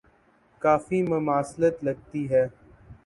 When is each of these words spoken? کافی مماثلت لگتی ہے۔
کافی 0.61 0.99
مماثلت 1.03 1.75
لگتی 1.83 2.23
ہے۔ 2.31 2.45